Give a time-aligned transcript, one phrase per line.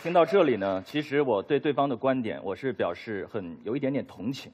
[0.00, 4.50] 听到这里呢，其实我对对方的观点，我是表示很有一点点同情。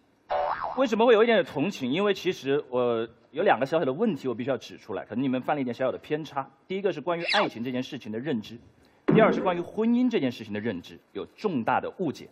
[0.79, 1.93] 为什么会有一点点同情？
[1.93, 6.49] 因为其实我有两个小小的问题，我必须要指出来，可能你们犯了一点小小的偏差。
[6.67, 8.59] 第一个是关于爱情这件事情的认知，
[9.07, 12.27] 第二是关于婚姻这件事情的认知有重大的误解。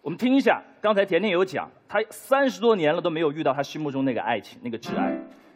[0.00, 5.14] 我们听一下，刚才甜甜有讲，她三十多年了都没有遇到她心目中那个爱情，那个挚爱。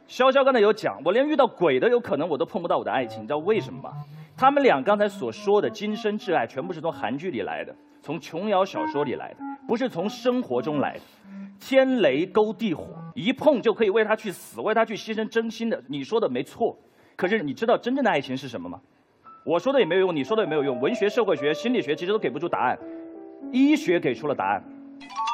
[0.08, 3.92] 潇潇刚才有讲，我连遇到鬼都有可能我都碰不到我的爱情，你知道为什么吗？
[4.36, 11.00] 他们俩刚才所说的今生挚爱，全部是从韩剧里来的，从琼瑶小说里来的，不是从生活中来的。
[11.58, 15.82] 天雷勾地火，一碰就可以为他去死，为他去牺牲真心的。
[15.88, 16.78] 你说的没错，
[17.16, 18.80] 可是你知道真正的爱情是什么吗？
[19.44, 20.78] 我说的也没有用，你说的也没有用。
[20.80, 22.78] 文学、社会学、心理学其实都给不出答案，
[23.50, 24.62] 医学给出了答案。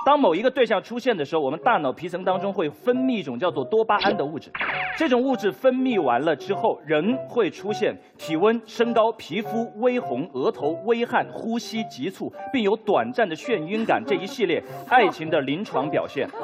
[0.05, 4.51] 当某一个对象出现的时候，我们大脑皮层当中会分泌一种叫做多巴胺的物质。
[4.97, 16.29] 这种物质分泌完了之后，人会出现体温升高、皮肤微红、额头微汗、呼吸急促，并有短暂的眩晕感这一系列 爱情的临床表现。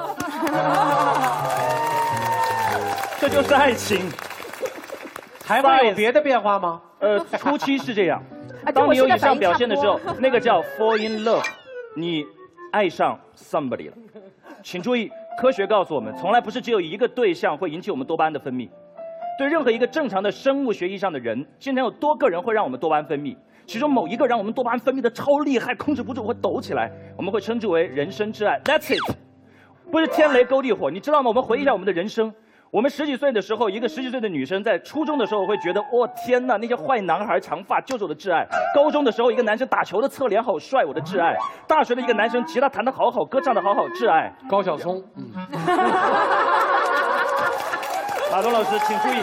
[3.21, 4.01] 这就是爱情。
[5.45, 6.81] 还会有别的变化吗？
[7.01, 8.23] 呃，初期是这样。
[8.75, 11.43] 当你有以上表现的时候，那个叫 fall in love，
[11.97, 12.27] 你
[12.73, 13.97] 爱上 somebody 了。
[14.63, 18.69] 请注意，科学告诉我们，从来不是只有一个对象会引起我们多巴胺的分泌。
[19.39, 28.61] 对任何一个正常的生物学意义上的人，经常有多个人会让我们多巴胺分泌，其中某一个让我们多巴胺分泌的超厉害，控制不住会抖起来，我们会称之为人生之爱。
[28.65, 29.17] That's it，
[29.93, 31.29] 不是天雷勾地火，你知道吗？
[31.29, 32.35] 我们回忆一下我们的人生。
[32.71, 38.47] 我们十几岁的时候，一个十几岁的女生在初中的时候会觉得，哦天呐，那些坏男孩长发就是我的挚爱。
[38.75, 41.35] 高中的时候，一个男生打球的侧脸好帅，我的挚爱。
[41.67, 44.31] 大学的一个男生吉他弹得好好，歌唱得好好，挚爱。
[44.51, 45.33] 高晓松，嗯。
[48.31, 49.23] 马东老师，请注意，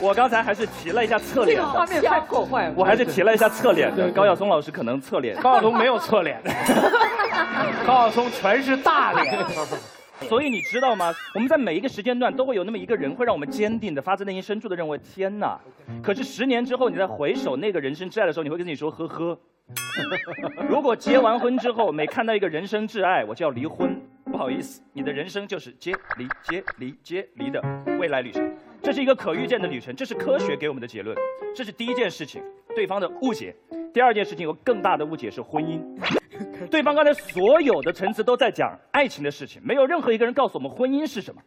[0.00, 1.58] 我刚才还是提了一下侧脸。
[1.58, 2.74] 这个画面太破坏了。
[2.74, 4.10] 我还是提了一下侧脸的。
[4.12, 5.36] 高晓松老师可能侧脸。
[5.42, 6.40] 高晓松没有侧脸。
[7.86, 9.36] 高晓松全是大脸。
[10.28, 11.12] 所以你知道吗？
[11.34, 15.58] 我们在每一个时间段都会有那么一个人，会让我们坚定的、发自内心深处的认为：天哪！
[16.02, 19.38] 可是十年之后，你在回首那个人生挚爱的时候，你会跟自己说：呵呵。
[20.68, 23.98] 如果结完婚之后，每看到一个人生挚爱，我就要离婚。
[24.24, 27.62] 不好意思，你的人生就是接离接离接离的
[27.98, 28.52] 未来旅程。
[28.82, 31.16] 这是一个可预见的旅程，这是科学给我们的结论。
[31.54, 32.42] 这是第一件事情，
[32.74, 33.54] 对方的误解。
[33.92, 35.80] 第二件事情有更大的误解是婚姻。
[36.70, 41.40] 对方刚才所有的陈词都在讲爱情的事情，没有任何一个人告诉我们婚姻是什么。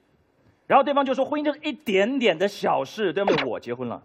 [0.66, 3.46] 然后对方就说婚姻就是一点点的小事，对不对？
[3.46, 4.02] 我结婚了，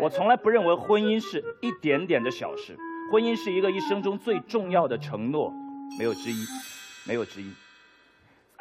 [0.00, 2.76] 我从来不认为婚姻是一点点的小事，
[3.10, 5.52] 婚姻是一个一生中最重要的承诺，
[5.98, 6.44] 没有之一，
[7.06, 7.50] 没有之一。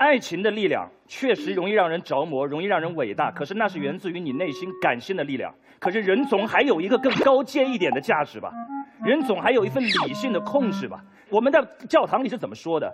[0.04, 5.56] 爱情的力量确实容易让人着魔，容易让人伟大，可是那是源自于你内心感性的力量。
[5.80, 8.52] 可是人总还有一个更高阶一点的价值吧？
[9.02, 11.02] 人总还有一份理性的控制吧？
[11.30, 12.94] 我们在教堂里是怎么说的？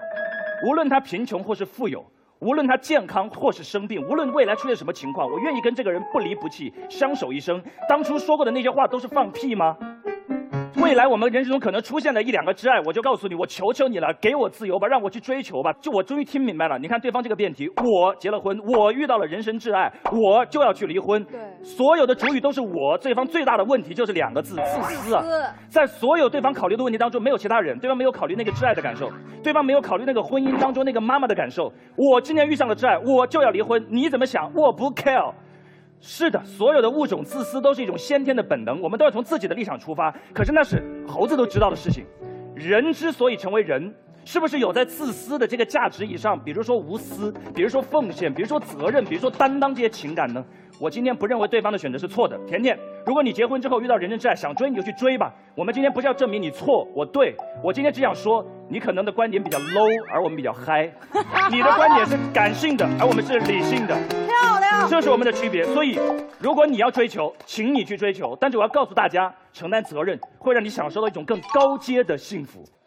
[0.68, 2.06] 无论他贫穷或是富有，
[2.42, 7.60] 无论他健康或是生病，无论未来出现什么情况，我愿意跟这个人不离不弃，相守一生。
[7.90, 9.76] 当初说过的那些话都是放屁吗？
[10.82, 15.74] 未来我们人生中可能出现的一两个挚爱，我就告诉你，我求求你了，给我自由吧，让我去追求吧。
[15.82, 21.22] 就我终于听明白了，你看对方这个辩题，我结了婚，我遇到了人生挚爱，我就要去离婚。
[21.26, 22.98] 对，所有的主语都是我。
[22.98, 25.24] 对方最大的问题就是两个字：自私啊！
[25.68, 29.10] 在所有对方考虑的问题当中，没有其他人，对方没有考虑那个挚爱的感受，
[29.44, 31.72] 对方没有考虑那个婚姻当中那个妈妈的感受。
[31.98, 34.50] 我今年遇上了挚爱，我就要离婚，你怎么想？
[34.56, 35.34] 我不 care。
[36.02, 40.14] 是的，所有的物种自私都是一种先天的本能，我们都要从自己的立场出发。
[40.34, 42.06] 可是那是猴子都知道的事情。
[42.56, 43.94] 人之所以成为人，
[44.26, 46.38] 是不是有在自私的这个价值以上？
[46.42, 50.44] 比如说无私，比如说奉献，比如说责任，比如说担当这些情感呢？
[50.80, 52.38] 我今天不认为对方的选择是错的。
[52.48, 55.34] 甜甜，如果你结婚之后遇到人生挚爱，想追你就去追吧。
[55.56, 60.90] 我们今天不是要证明你错我对，我今天只想说，你可能的观点比较 low，而我们比较 high。
[61.50, 63.96] 你的观点是感性的，而我们是理性的。
[64.28, 65.64] 漂亮，这是我们的区别。
[65.66, 66.00] 所以，
[66.40, 72.64] 如果你要追求，请你去追求，但是我要告诉大家，承担责任会让你享受到一种更高阶的幸福。